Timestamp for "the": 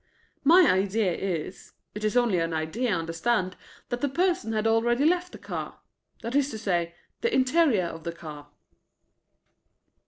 4.01-4.09, 5.31-5.37, 7.21-7.31, 8.03-8.11